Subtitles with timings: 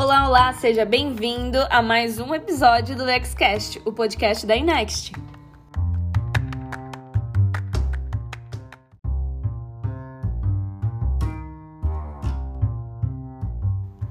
[0.00, 5.10] Olá, olá, seja bem-vindo a mais um episódio do Lexcast, o podcast da Inext.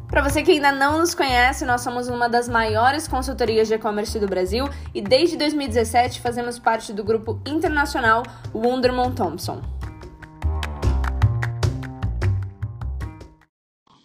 [0.09, 4.19] Para você que ainda não nos conhece, nós somos uma das maiores consultorias de e-commerce
[4.19, 8.23] do Brasil e desde 2017 fazemos parte do grupo internacional
[8.53, 9.76] Wunderman Thompson.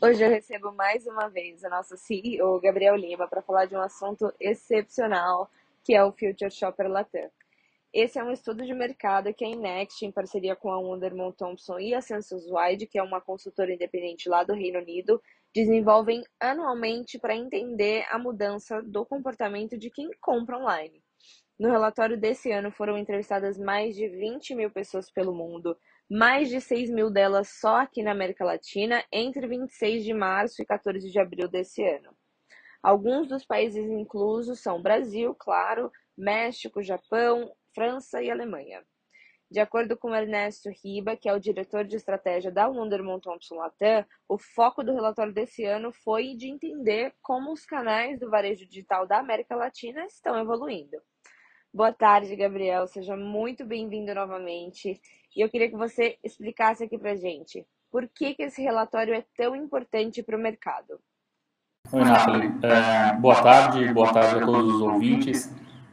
[0.05, 3.81] Hoje eu recebo mais uma vez a nossa CEO, Gabriel Lima, para falar de um
[3.81, 5.49] assunto excepcional,
[5.85, 7.31] que é o Future Shopper Latam.
[7.95, 11.79] Esse é um estudo de mercado que a Inext, em parceria com a Wunderman Thompson
[11.79, 15.23] e a Census Wide, que é uma consultora independente lá do Reino Unido,
[15.55, 21.01] desenvolvem anualmente para entender a mudança do comportamento de quem compra online.
[21.57, 25.77] No relatório desse ano foram entrevistadas mais de 20 mil pessoas pelo mundo,
[26.13, 30.67] mais de 6 mil delas só aqui na América Latina, entre 26 de março e
[30.67, 32.15] 14 de abril desse ano.
[32.83, 38.85] Alguns dos países inclusos são Brasil, claro, México, Japão, França e Alemanha.
[39.51, 44.05] De acordo com Ernesto Riba, que é o diretor de estratégia da Wunderman Thompson Latam,
[44.29, 49.07] o foco do relatório desse ano foi de entender como os canais do varejo digital
[49.07, 50.99] da América Latina estão evoluindo.
[51.73, 52.87] Boa tarde, Gabriel.
[52.87, 55.01] Seja muito bem-vindo novamente.
[55.37, 59.25] E eu queria que você explicasse aqui para gente por que, que esse relatório é
[59.37, 60.99] tão importante para o mercado.
[61.93, 62.53] Oi, Nathalie.
[62.63, 65.47] É, boa tarde, boa tarde a todos os ouvintes.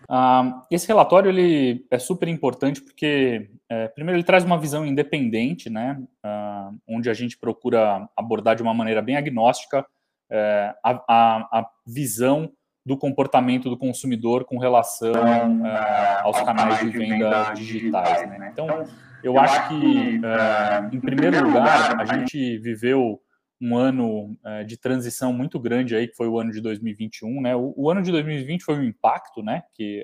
[0.09, 5.69] Uh, esse relatório ele é super importante porque, é, primeiro, ele traz uma visão independente,
[5.69, 9.85] né, uh, onde a gente procura abordar de uma maneira bem agnóstica
[10.31, 12.51] é, a, a, a visão
[12.89, 18.27] do comportamento do consumidor com relação uh, aos canais de venda digitais.
[18.27, 18.49] Né?
[18.51, 18.83] Então,
[19.23, 23.21] eu acho que, uh, em primeiro lugar, a gente viveu
[23.61, 27.41] um ano uh, de transição muito grande aí, que foi o ano de 2021.
[27.43, 27.55] Né?
[27.55, 30.03] O, o ano de 2020 foi um impacto né, que,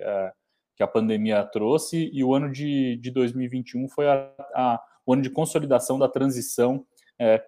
[0.78, 5.24] que a pandemia trouxe, e o ano de, de 2021 foi a, a, o ano
[5.24, 6.86] de consolidação da transição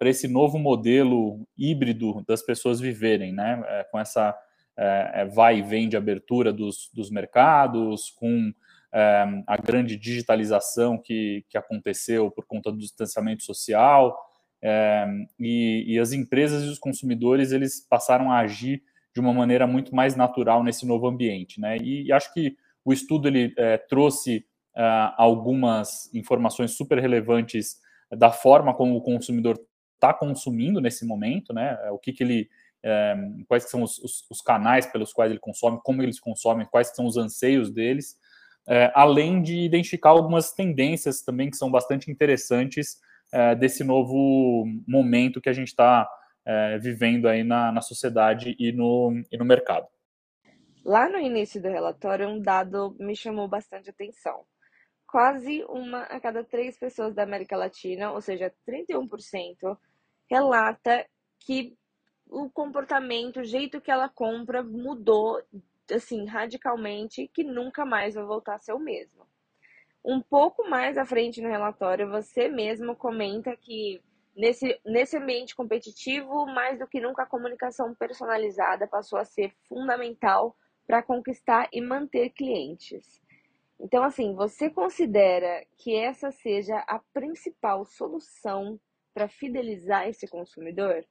[0.00, 3.84] para esse novo modelo híbrido das pessoas viverem, né?
[3.92, 4.34] com essa
[4.78, 8.52] é, é, vai e vem de abertura dos, dos mercados, com
[8.94, 14.16] é, a grande digitalização que, que aconteceu por conta do distanciamento social,
[14.62, 15.06] é,
[15.38, 18.82] e, e, as empresas e os consumidores eles passaram a agir
[19.14, 21.76] de uma maneira muito mais natural nesse novo ambiente, né?
[21.78, 24.44] E, e acho que o estudo ele é, trouxe
[24.76, 27.76] é, algumas informações super relevantes
[28.16, 29.60] da forma como o consumidor
[29.94, 31.76] está consumindo nesse momento, né?
[31.90, 32.48] O que, que ele
[32.82, 33.14] é,
[33.46, 37.06] quais são os, os, os, canais pelos quais ele consome, como eles consomem, quais são
[37.06, 38.16] os anseios deles,
[38.68, 42.98] é, além de identificar algumas tendências também que são bastante interessantes
[43.32, 46.08] é, desse novo momento que a gente está
[46.80, 49.86] vivendo aí na, na sociedade e no, e no mercado.
[50.82, 54.46] Lá no início do relatório, um dado me chamou bastante atenção.
[55.06, 59.76] Quase uma a cada três pessoas da América Latina, ou seja, 31%,
[60.30, 61.06] relata
[61.40, 61.76] que
[62.30, 65.42] o comportamento, o jeito que ela compra mudou
[65.90, 69.26] assim radicalmente, que nunca mais vai voltar a ser o mesmo.
[70.04, 74.02] Um pouco mais à frente no relatório, você mesmo comenta que
[74.36, 80.56] nesse, nesse ambiente competitivo, mais do que nunca a comunicação personalizada passou a ser fundamental
[80.86, 83.20] para conquistar e manter clientes.
[83.80, 88.80] Então, assim, você considera que essa seja a principal solução
[89.14, 91.04] para fidelizar esse consumidor?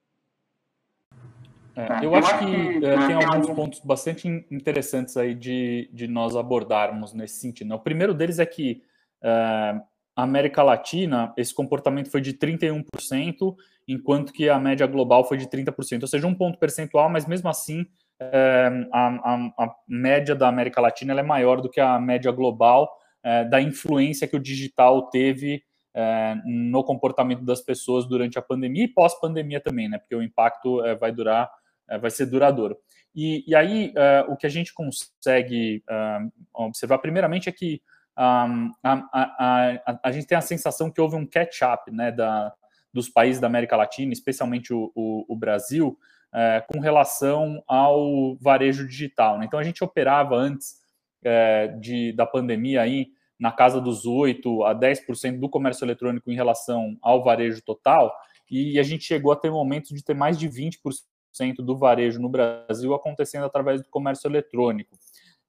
[1.77, 7.13] É, eu acho que é, tem alguns pontos bastante interessantes aí de, de nós abordarmos
[7.13, 7.67] nesse sentido.
[7.67, 7.75] Né?
[7.75, 8.81] O primeiro deles é que
[9.23, 13.55] é, a América Latina, esse comportamento foi de 31%,
[13.87, 17.47] enquanto que a média global foi de 30%, ou seja, um ponto percentual, mas mesmo
[17.47, 17.85] assim
[18.19, 22.91] é, a, a, a, média da América Latina é maior do que a média global
[23.49, 25.61] da influência que o digital teve
[26.45, 29.97] no comportamento das pessoas durante a pandemia e pós-pandemia também, né?
[29.97, 31.49] Porque o impacto vai durar
[31.99, 32.77] vai ser duradouro.
[33.17, 37.81] E, e aí, uh, o que a gente consegue uh, observar, primeiramente, é que
[38.15, 42.15] um, a, a, a, a, gente tem a sensação que houve um catch-up né,
[42.93, 45.97] dos países da América Latina, especialmente o, o, o Brasil,
[46.67, 49.39] com relação ao varejo digital.
[49.39, 49.45] Né?
[49.45, 50.77] Então, a gente operava antes
[51.79, 53.07] de, da pandemia aí
[53.39, 58.11] na casa dos 8 a 10% do comércio eletrônico em relação ao varejo total,
[58.49, 60.77] e a gente chegou a ter momentos de ter mais de 20%
[61.63, 64.97] do varejo no Brasil acontecendo através do comércio eletrônico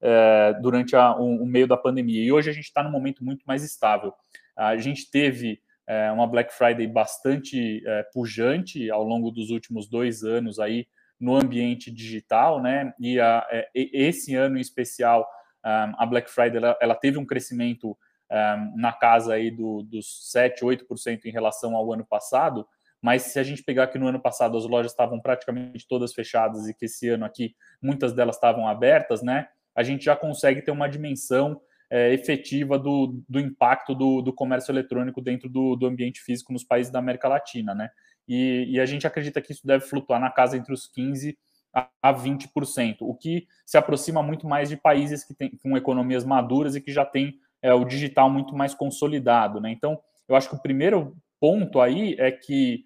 [0.01, 2.23] é, durante a, o, o, meio da pandemia.
[2.23, 4.13] E hoje a gente está num momento muito mais estável.
[4.55, 10.23] A gente teve é, uma Black Friday bastante é, pujante ao longo dos últimos dois
[10.23, 10.87] anos aí
[11.19, 12.93] no ambiente digital, né?
[12.99, 15.27] E a, esse ano em especial,
[15.61, 17.97] a Black Friday ela, ela teve um crescimento
[18.31, 22.67] um, na casa aí do, dos 7, 8% em relação ao ano passado,
[23.01, 26.67] mas se a gente pegar que no ano passado as lojas estavam praticamente todas fechadas
[26.67, 29.47] e que esse ano aqui muitas delas estavam abertas, né?
[29.75, 34.71] A gente já consegue ter uma dimensão é, efetiva do, do impacto do, do, comércio
[34.71, 37.89] eletrônico dentro do, do, ambiente físico nos países da América Latina, né?
[38.27, 41.35] E, e, a gente acredita que isso deve flutuar na casa entre os 15%
[41.73, 46.75] a 20%, o que se aproxima muito mais de países que têm com economias maduras
[46.75, 49.71] e que já têm é, o digital muito mais consolidado, né?
[49.71, 52.85] Então, eu acho que o primeiro ponto aí é que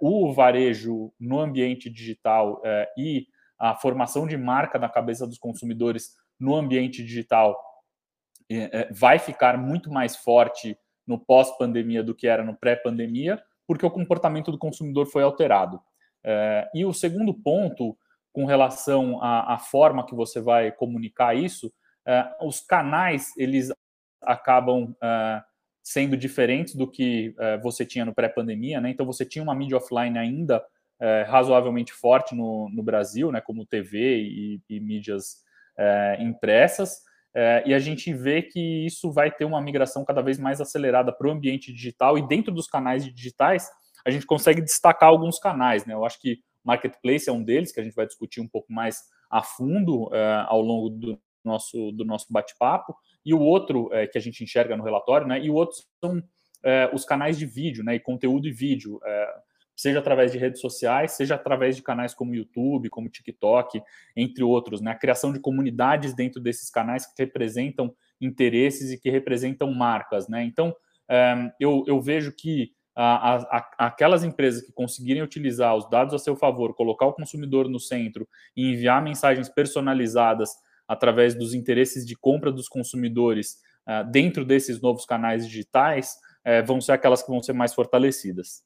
[0.00, 3.26] o varejo no ambiente digital é, e
[3.58, 7.56] a formação de marca na cabeça dos consumidores no ambiente digital
[8.50, 10.76] é, é, vai ficar muito mais forte
[11.06, 15.80] no pós-pandemia do que era no pré-pandemia, porque o comportamento do consumidor foi alterado.
[16.22, 17.96] É, e o segundo ponto,
[18.32, 21.72] com relação à, forma que você vai comunicar isso,
[22.06, 23.70] é, os canais eles
[24.22, 25.42] acabam é,
[25.84, 28.88] sendo diferentes do que é, você tinha no pré-pandemia, né?
[28.88, 30.64] Então você tinha uma mídia offline ainda
[30.98, 33.42] é, razoavelmente forte no, no, Brasil, né?
[33.42, 35.44] Como TV e, e mídias
[36.20, 37.02] impressas.
[37.66, 41.26] e a gente vê que isso vai ter uma migração cada vez mais acelerada para
[41.26, 43.68] o ambiente digital e dentro dos canais digitais
[44.06, 45.92] a gente consegue destacar alguns canais, né?
[45.92, 49.02] Eu acho que Marketplace é um deles, que a gente vai discutir um pouco mais
[49.28, 50.08] a fundo
[50.46, 54.76] ao longo do nosso, do nosso bate-papo, e o outro é, que a gente enxerga
[54.76, 55.40] no relatório, né?
[55.40, 56.22] E o outro são
[56.62, 57.94] é, os canais de vídeo, né?
[57.94, 59.34] E conteúdo e vídeo, é,
[59.76, 63.82] seja através de redes sociais, seja através de canais como YouTube, como TikTok,
[64.16, 64.90] entre outros, né?
[64.90, 70.44] A criação de comunidades dentro desses canais que representam interesses e que representam marcas, né?
[70.44, 70.74] Então,
[71.08, 76.18] é, eu, eu vejo que a, a, aquelas empresas que conseguirem utilizar os dados a
[76.18, 80.50] seu favor, colocar o consumidor no centro e enviar mensagens personalizadas
[80.86, 83.58] através dos interesses de compra dos consumidores
[83.88, 86.16] uh, dentro desses novos canais digitais,
[86.46, 88.62] uh, vão ser aquelas que vão ser mais fortalecidas.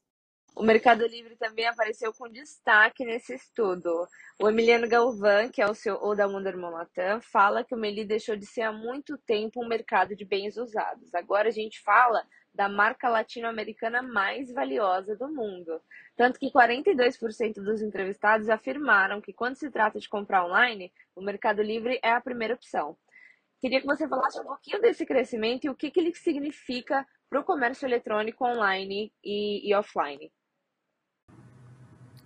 [0.59, 4.09] O Mercado Livre também apareceu com destaque nesse estudo.
[4.41, 8.35] O Emiliano Galvão, que é o CEO da Wonderman Latam, fala que o Meli deixou
[8.35, 11.15] de ser há muito tempo um mercado de bens usados.
[11.15, 12.25] Agora a gente fala
[12.59, 15.81] da marca latino-americana mais valiosa do mundo.
[16.17, 21.63] Tanto que 42% dos entrevistados afirmaram que quando se trata de comprar online, o Mercado
[21.63, 22.97] Livre é a primeira opção.
[23.61, 27.39] Queria que você falasse um pouquinho desse crescimento e o que, que ele significa para
[27.39, 30.29] o comércio eletrônico online e, e offline.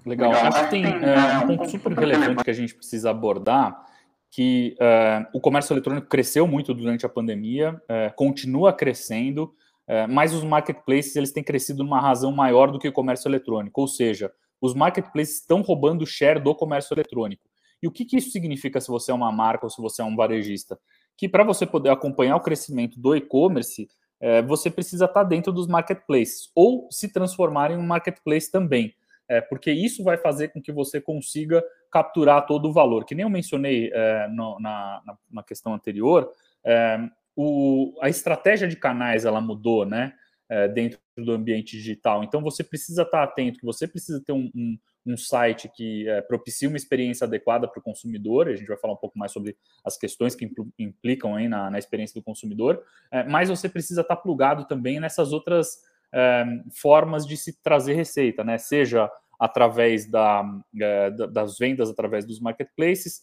[0.06, 0.32] Legal.
[0.32, 3.84] Acho que tem é, um ponto super relevante que a gente precisa abordar,
[4.30, 9.54] que é, o comércio eletrônico cresceu muito durante a pandemia, é, continua crescendo,
[9.86, 13.80] é, mas os marketplaces eles têm crescido numa razão maior do que o comércio eletrônico,
[13.80, 17.42] ou seja, os marketplaces estão roubando o share do comércio eletrônico.
[17.82, 20.04] E o que, que isso significa se você é uma marca ou se você é
[20.04, 20.78] um varejista?
[21.16, 23.88] Que para você poder acompanhar o crescimento do e-commerce,
[24.20, 28.94] é, você precisa estar tá dentro dos marketplaces ou se transformar em um marketplace também,
[29.28, 33.04] é, porque isso vai fazer com que você consiga capturar todo o valor.
[33.04, 36.30] Que nem eu mencionei é, no, na, na, questão anterior,
[36.64, 36.98] é,
[37.36, 40.14] o, a estratégia de canais ela mudou, né?
[40.48, 42.22] É, dentro do ambiente digital.
[42.22, 46.20] Então você precisa estar atento, que você precisa ter um, um, um site que é,
[46.20, 48.48] propicie uma experiência adequada para o consumidor.
[48.48, 51.78] A gente vai falar um pouco mais sobre as questões que implicam aí na, na
[51.78, 52.84] experiência do consumidor.
[53.10, 55.78] É, mas você precisa estar plugado também nessas outras
[56.12, 58.58] é, formas de se trazer receita, né?
[58.58, 60.44] Seja através da,
[60.78, 63.22] é, das vendas através dos marketplaces,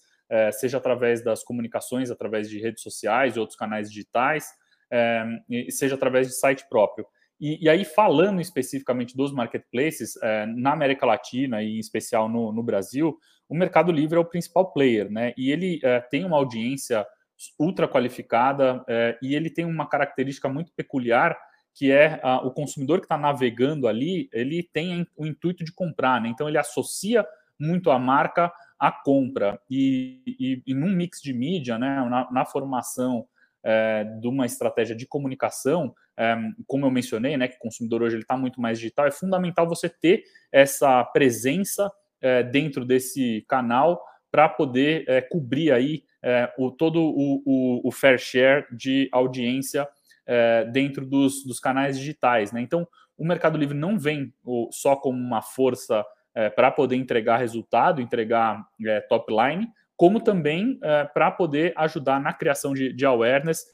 [0.53, 4.47] seja através das comunicações, através de redes sociais outros canais digitais,
[4.91, 5.25] é,
[5.69, 7.05] seja através de site próprio.
[7.39, 12.51] E, e, aí, falando especificamente dos marketplaces, é, na América Latina e em especial no,
[12.51, 13.17] no, Brasil,
[13.47, 15.33] o Mercado Livre é o principal player, né?
[15.37, 15.79] E ele
[16.11, 17.05] tem uma audiência
[17.57, 18.83] ultra qualificada
[19.23, 21.35] e ele tem uma característica muito peculiar
[21.73, 26.21] que é a, o consumidor que está navegando ali, ele tem o intuito de comprar,
[26.21, 26.27] né?
[26.27, 27.25] Então ele associa
[27.57, 29.59] muito a marca a compra.
[29.69, 33.27] E, e, e num mix de mídia, né, na, na formação
[33.63, 38.17] é, de uma estratégia de comunicação, é, como eu mencionei, né, que o consumidor hoje
[38.17, 44.47] está muito mais digital, é fundamental você ter essa presença é, dentro desse canal para
[44.47, 49.87] poder é, cobrir aí é, o, todo o, o, o, fair share de audiência
[50.25, 52.51] é, dentro dos, dos canais digitais.
[52.51, 52.61] Né?
[52.61, 54.33] Então, o Mercado Livre não vem
[54.71, 56.05] só como uma força
[56.39, 59.67] é, para poder entregar resultado, entregar é, top line,
[59.97, 63.65] como também é, para poder ajudar na criação de, de awareness.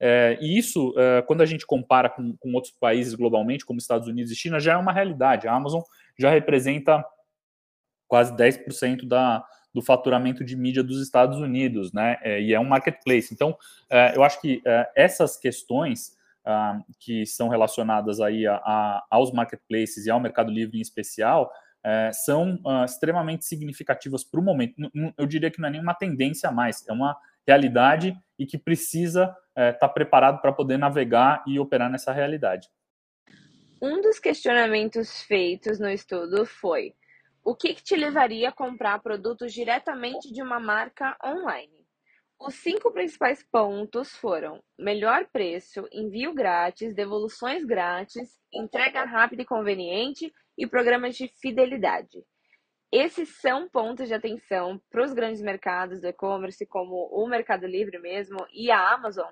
[0.00, 4.08] É, e isso, é, quando a gente compara com, com, outros países globalmente, como Estados
[4.08, 5.46] Unidos e China, já é uma realidade.
[5.46, 5.82] A Amazon
[6.18, 7.04] já representa
[8.06, 12.16] quase 10% da, do faturamento de mídia dos Estados Unidos, né?
[12.22, 13.34] É, e é um marketplace.
[13.34, 13.54] Então,
[14.14, 14.62] eu acho que
[14.96, 20.78] essas questões ah, que são relacionadas aí a, a, aos marketplaces e ao Mercado Livre
[20.78, 21.52] em especial
[21.88, 24.74] é, são ah, extremamente significativas para o momento.
[25.16, 27.16] Eu diria que não é nenhuma tendência mais, é uma
[27.46, 32.68] realidade e que precisa estar é, tá preparado para poder navegar e operar nessa realidade.
[33.80, 36.92] Um dos questionamentos feitos no estudo foi:
[37.42, 41.86] o que, que te levaria a comprar produtos diretamente de uma marca online?
[42.38, 50.30] Os cinco principais pontos foram melhor preço, envio grátis, devoluções grátis, entrega rápida e conveniente
[50.58, 52.18] e programas de fidelidade.
[52.90, 57.98] Esses são pontos de atenção para os grandes mercados do e-commerce, como o Mercado Livre
[57.98, 59.30] mesmo e a Amazon?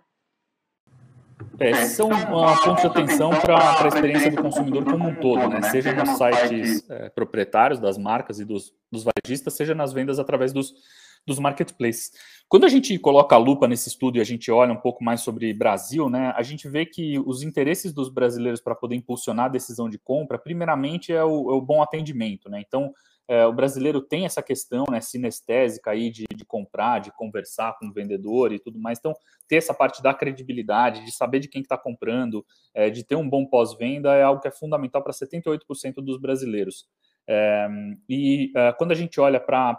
[1.58, 5.62] É, são pontos de atenção para a experiência do consumidor como um todo, né?
[5.62, 10.52] seja nos sites é, proprietários das marcas e dos, dos varejistas, seja nas vendas através
[10.52, 10.74] dos,
[11.26, 12.10] dos marketplaces.
[12.48, 15.20] Quando a gente coloca a lupa nesse estudo e a gente olha um pouco mais
[15.20, 19.48] sobre Brasil, né, a gente vê que os interesses dos brasileiros para poder impulsionar a
[19.48, 22.48] decisão de compra, primeiramente é o, é o bom atendimento.
[22.48, 22.62] Né?
[22.64, 22.94] Então,
[23.28, 27.88] é, o brasileiro tem essa questão né, sinestésica aí de, de, comprar, de conversar com
[27.88, 28.98] o vendedor e tudo mais.
[28.98, 29.14] Então,
[29.48, 33.28] ter essa parte da credibilidade, de saber de quem está comprando, é, de ter um
[33.28, 36.86] bom pós-venda é algo que é fundamental para 78% dos brasileiros.
[37.28, 37.68] É,
[38.08, 39.78] e uh, quando a gente olha para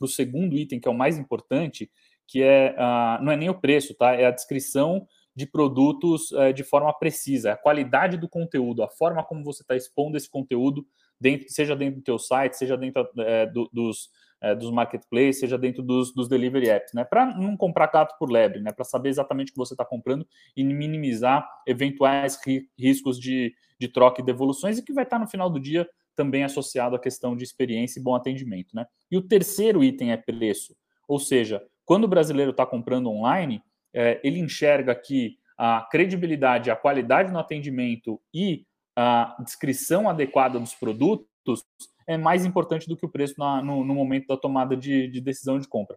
[0.00, 1.90] o segundo item, que é o mais importante,
[2.26, 4.14] que é uh, não é nem o preço, tá?
[4.14, 9.24] É a descrição de produtos uh, de forma precisa, a qualidade do conteúdo, a forma
[9.24, 10.86] como você está expondo esse conteúdo,
[11.20, 14.08] dentro, seja dentro do teu site, seja dentro é, do, dos,
[14.40, 17.04] é, dos marketplaces, seja dentro dos, dos delivery apps, né?
[17.04, 18.72] Para não comprar gato por lebre, né?
[18.72, 20.26] Para saber exatamente o que você está comprando
[20.56, 25.24] e minimizar eventuais ri, riscos de, de troca e devoluções e que vai estar tá
[25.24, 25.86] no final do dia
[26.20, 28.76] também associado à questão de experiência e bom atendimento.
[28.76, 28.84] Né?
[29.10, 30.76] E o terceiro item é preço,
[31.08, 33.62] ou seja, quando o brasileiro está comprando online,
[33.94, 40.74] é, ele enxerga que a credibilidade, a qualidade no atendimento e a descrição adequada dos
[40.74, 41.64] produtos
[42.06, 45.20] é mais importante do que o preço na, no, no, momento da tomada de, de,
[45.22, 45.96] decisão de compra.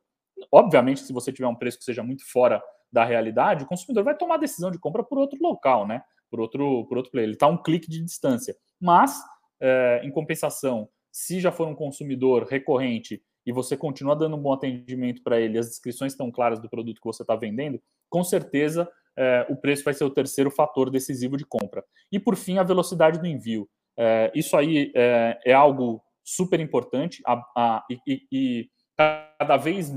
[0.49, 4.15] Obviamente, se você tiver um preço que seja muito fora da realidade, o consumidor vai
[4.15, 6.01] tomar a decisão de compra por outro local, né?
[6.29, 7.27] Por outro, por outro player.
[7.27, 8.55] Ele está um clique de distância.
[8.79, 9.21] Mas
[9.63, 14.51] é, em compensação, se já for um consumidor recorrente e você continua dando um bom
[14.51, 18.89] atendimento para ele, as descrições estão claras do produto que você está vendendo, com certeza
[19.15, 21.83] é, o preço vai ser o terceiro fator decisivo de compra.
[22.11, 23.69] E por fim, a velocidade do envio.
[23.97, 29.91] É, isso aí é, é, algo super importante a, a, e, e, cada vez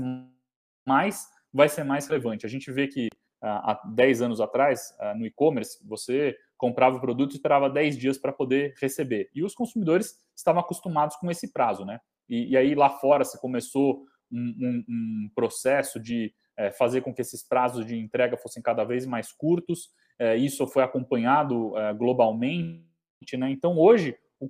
[0.87, 2.45] mais vai ser mais relevante.
[2.45, 3.09] A gente vê que
[3.41, 8.33] há 10 anos atrás, no e-commerce, você comprava o produto e esperava 10 dias para
[8.33, 9.29] poder receber.
[9.33, 11.99] E os consumidores estavam acostumados com esse prazo, né?
[12.27, 17.13] E, e aí lá fora se começou um, um, um processo de é, fazer com
[17.13, 19.89] que esses prazos de entrega fossem cada vez mais curtos.
[20.19, 23.49] É, isso foi acompanhado é, globalmente, né?
[23.51, 24.47] Então hoje o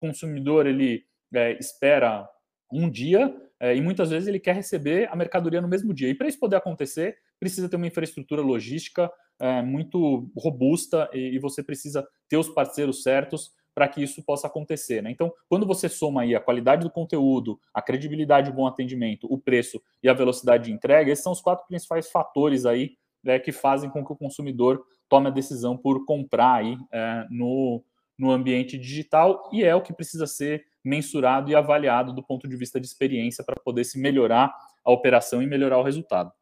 [0.00, 2.28] consumidor ele é, espera
[2.70, 6.08] um dia é, e muitas vezes ele quer receber a mercadoria no mesmo dia.
[6.08, 11.38] E para isso poder acontecer, precisa ter uma infraestrutura logística é, muito robusta e, e,
[11.38, 15.02] você precisa ter os parceiros certos para que isso possa acontecer.
[15.02, 15.10] Né?
[15.10, 19.38] Então, quando você soma aí a qualidade do conteúdo, a credibilidade do bom atendimento, o
[19.38, 23.52] preço e a velocidade de entrega, esses são os quatro principais fatores aí né, que
[23.52, 27.84] fazem com que o consumidor tome a decisão por comprar aí é, no,
[28.18, 32.56] no ambiente digital e é o que precisa ser mensurado e avaliado do ponto de
[32.56, 36.32] vista de experiência para poder se melhorar a operação e melhorar o resultado.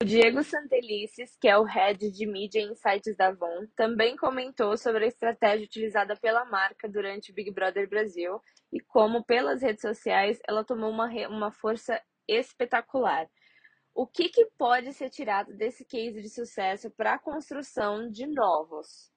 [0.00, 4.76] O Diego Santelices, que é o head de mídia e insights da Avon, também comentou
[4.76, 8.40] sobre a estratégia utilizada pela marca durante o Big Brother Brasil
[8.72, 13.28] e como, pelas redes sociais, ela tomou uma, uma força espetacular.
[13.94, 19.12] O que, que pode ser tirado desse case de sucesso para a construção de novos?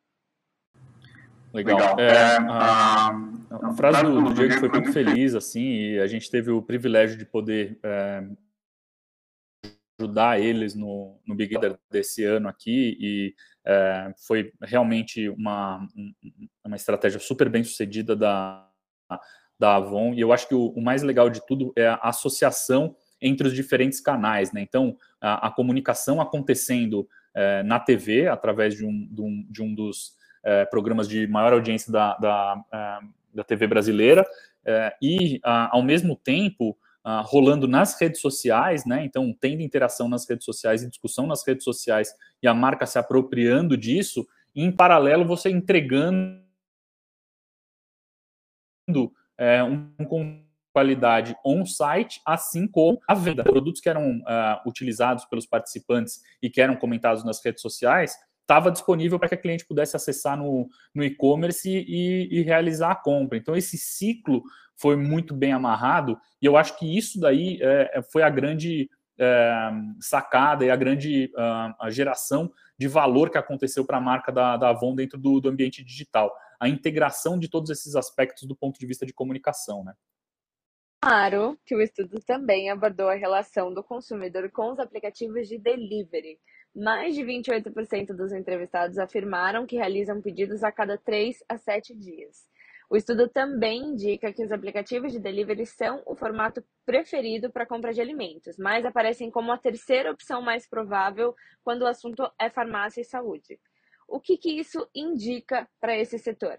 [1.51, 2.00] Legal.
[2.00, 6.51] É, a, a, frase do, do Diego foi muito feliz, assim, e a gente teve
[6.51, 8.24] o privilégio de poder é,
[10.00, 13.34] ajudar eles no, no Big Brother desse ano aqui e
[13.66, 15.86] é, foi realmente uma,
[16.63, 18.70] uma estratégia super bem sucedida da,
[19.60, 22.96] da Avon e eu acho que o, o mais legal de tudo é a associação
[23.20, 24.62] entre os diferentes canais, né?
[24.62, 29.74] Então, a, a comunicação acontecendo é, na TV, através de um, de um, de um
[29.74, 30.13] dos
[30.44, 33.00] é, programas de maior audiência da, da, é,
[33.34, 34.24] da TV brasileira,
[34.63, 39.05] é, e, a, ao mesmo tempo, uh, rolando nas redes sociais, né?
[39.05, 42.99] Então, tendo interação nas redes sociais e discussão nas redes sociais e a marca se
[42.99, 46.43] apropriando disso, e em paralelo você entregando
[49.37, 53.43] é, um, com qualidade on-site, assim como a venda.
[53.43, 58.15] Produtos que eram uh, utilizados pelos participantes e que eram comentados nas redes sociais,
[58.48, 62.96] estava disponível para que a cliente pudesse acessar no, no e-commerce e, e, realizar a
[62.96, 63.38] compra.
[63.38, 64.42] Então, esse ciclo
[64.74, 68.89] foi muito bem amarrado e eu acho que isso daí é, foi a grande
[69.20, 74.32] é, sacada e a grande uh, a geração de valor que aconteceu para a marca
[74.32, 76.34] da, da Avon dentro do, do ambiente digital.
[76.60, 79.94] A integração de todos esses aspectos do ponto de vista de comunicação, né?
[81.00, 86.39] Claro que o estudo também abordou a relação do consumidor com os aplicativos de delivery.
[86.75, 92.48] Mais de 28% dos entrevistados afirmaram que realizam pedidos a cada 3 a 7 dias.
[92.89, 97.94] O estudo também indica que os aplicativos de delivery são o formato preferido para compra
[97.94, 103.01] de alimentos, mas aparecem como a terceira opção mais provável quando o assunto é farmácia
[103.01, 103.60] e saúde.
[104.08, 106.58] O que, que isso indica para esse setor?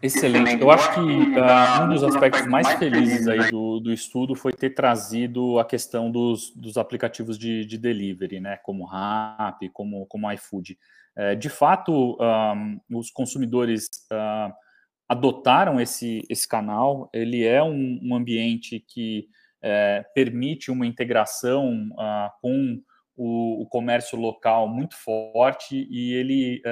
[0.00, 0.60] Excelente.
[0.62, 4.70] Eu acho que uh, um dos aspectos mais felizes aí do, do estudo foi ter
[4.70, 10.78] trazido a questão dos, dos aplicativos de, de delivery, né, como Rappi, como, como iFood.
[11.16, 14.54] É, de fato, um, os consumidores uh,
[15.08, 17.10] adotaram esse, esse canal.
[17.12, 19.26] Ele é um, um ambiente que
[19.60, 22.80] é, permite uma integração uh, com
[23.16, 26.62] o, o, comércio local muito forte e ele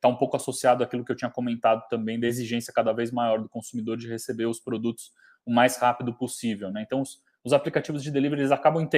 [0.00, 3.40] está um pouco associado àquilo que eu tinha comentado também da exigência cada vez maior
[3.40, 5.12] do consumidor de receber os produtos
[5.44, 6.70] o mais rápido possível.
[6.70, 6.82] Né?
[6.82, 8.88] Então, os, os aplicativos de delivery eles acabam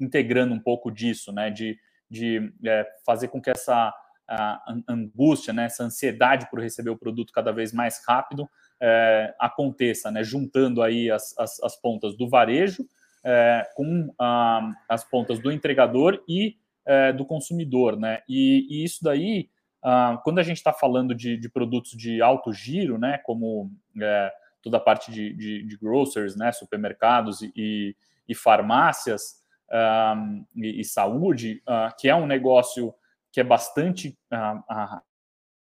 [0.00, 1.50] integrando um pouco disso, né?
[1.50, 1.78] de,
[2.08, 3.92] de é, fazer com que essa
[4.88, 8.48] angústia, né, essa ansiedade por receber o produto cada vez mais rápido
[8.80, 12.86] é, aconteça, né, juntando aí as, as, as pontas do varejo
[13.24, 16.56] é, com a, as pontas do entregador e
[16.86, 19.48] é, do consumidor, né, e, e isso daí,
[19.82, 23.70] ah, quando a gente está falando de, de, produtos de alto giro, né, como
[24.00, 24.32] é,
[24.62, 27.96] toda a parte de, de, de grocers, né, supermercados e, e,
[28.28, 29.40] e farmácias
[29.72, 32.94] um, e, e, saúde, uh, que é um negócio
[33.32, 35.00] que é bastante uh, uh,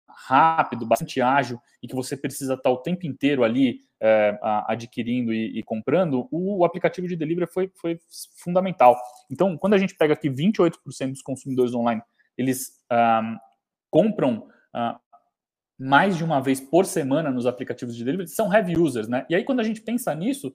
[0.07, 5.59] rápido, bastante ágil e que você precisa estar o tempo inteiro ali uh, adquirindo e,
[5.59, 7.99] e, comprando, o, aplicativo de delivery foi, foi
[8.37, 8.97] fundamental.
[9.29, 10.77] Então, quando a gente pega aqui 28%
[11.09, 12.01] dos consumidores online,
[12.37, 12.79] eles
[13.89, 14.47] compram
[15.77, 19.25] mais de uma vez por semana nos aplicativos de delivery, são heavy users, né?
[19.29, 20.53] E aí, quando a gente pensa nisso,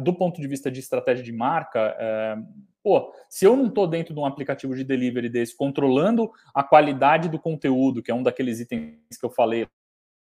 [0.00, 1.96] do ponto de vista de estratégia de marca,
[2.82, 7.28] Pô, se eu não estou dentro de um aplicativo de delivery desse, controlando a qualidade
[7.28, 9.68] do conteúdo, que é um daqueles itens que eu falei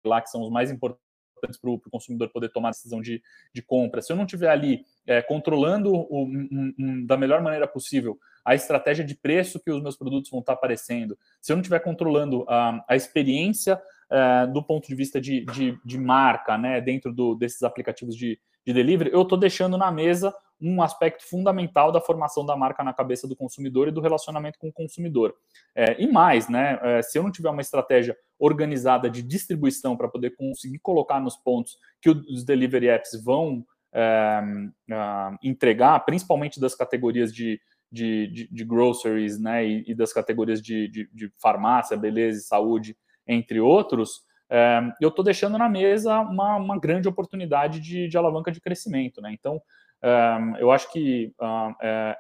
[0.06, 3.24] lá, que são os mais importantes para o consumidor poder tomar a decisão de,
[3.54, 7.66] de compra, se eu não estiver ali é, controlando o, um, um, da melhor maneira
[7.66, 11.62] possível a estratégia de preço que os meus produtos vão estar aparecendo, se eu não
[11.62, 13.80] estiver controlando a, a experiência
[14.12, 18.40] é, do ponto de vista de, de, de marca, né, dentro do, desses aplicativos de,
[18.66, 22.92] de delivery, eu estou deixando na mesa um aspecto fundamental da formação da marca na
[22.92, 25.36] cabeça do consumidor e do relacionamento com o consumidor.
[25.76, 26.80] É, e mais, né?
[26.82, 31.38] É, se eu não tiver uma estratégia organizada de distribuição para poder conseguir colocar nos
[31.38, 34.42] pontos que os delivery apps vão é,
[34.90, 34.96] é,
[35.44, 39.66] entregar, principalmente das categorias de, de, de, de groceries, né?
[39.66, 42.96] E, e das categorias de, de, de, farmácia, beleza e saúde,
[43.28, 44.22] entre outros.
[44.50, 49.22] É, eu estou deixando na mesa uma, uma grande oportunidade de, de alavanca de crescimento,
[49.22, 49.32] né?
[49.34, 49.62] Então,
[50.04, 51.34] um, eu acho que
[51.82, 52.18] é,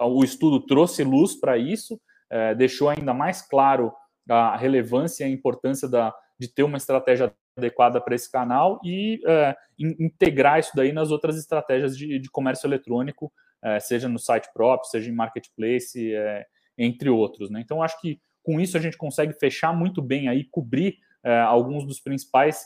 [0.00, 3.92] o estudo trouxe luz para isso, é, deixou ainda mais claro
[4.28, 9.20] a relevância e a importância da, de ter uma estratégia adequada para esse canal e
[9.26, 13.47] é, in, integrar isso daí nas outras estratégias de, de comércio eletrônico, é,
[13.80, 17.50] seja no site próprio, seja em marketplace, é, entre outros.
[17.50, 17.60] Né?
[17.60, 21.84] Então, acho que com isso a gente consegue fechar muito bem aí, cobrir é, alguns
[21.84, 22.64] dos principais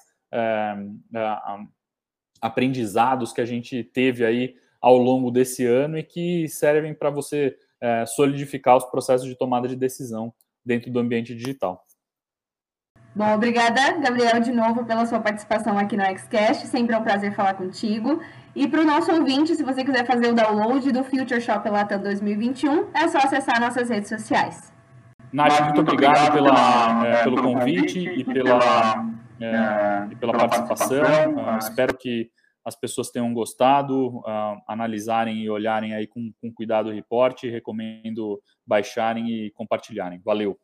[2.40, 7.56] aprendizados que a gente teve aí ao longo desse ano e que servem para você
[7.80, 10.32] é, solidificar os processos de tomada de decisão
[10.64, 11.84] dentro do ambiente digital.
[13.14, 16.66] Bom, obrigada, Gabriel, de novo pela sua participação aqui no Xcast.
[16.66, 18.22] Sempre é um prazer falar contigo.
[18.54, 22.02] E para o nosso ouvinte, se você quiser fazer o download do Future Shop Latam
[22.02, 24.70] 2021, é só acessar nossas redes sociais.
[25.32, 29.06] Nath, muito obrigado pela, é, pelo convite e pela,
[29.40, 31.02] é, e pela participação.
[31.34, 32.30] Uh, espero que
[32.62, 37.48] as pessoas tenham gostado, uh, analisarem e olharem aí com, com cuidado o reporte.
[37.48, 40.20] Recomendo baixarem e compartilharem.
[40.22, 40.58] Valeu!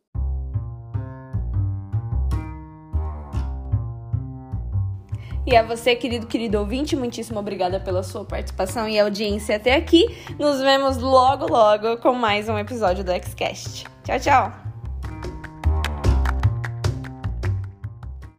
[5.51, 10.05] E a você, querido, querido ouvinte, muitíssimo obrigada pela sua participação e audiência até aqui.
[10.37, 13.85] Nos vemos logo, logo com mais um episódio do Xcast.
[14.03, 14.68] Tchau, tchau!